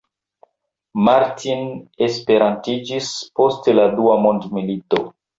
Martin 1.07 1.67
esperantistiĝis 2.05 3.11
post 3.41 3.69
la 3.81 3.85
dua 3.99 4.15
mondmilito. 4.23 5.03